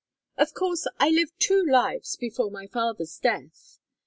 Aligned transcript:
X 0.35 0.49
"Of 0.49 0.55
course 0.55 0.87
I 0.99 1.11
lived 1.11 1.33
two 1.37 1.63
lives 1.63 2.15
before 2.17 2.49
my 2.49 2.65
father's 2.65 3.19
death. 3.19 3.77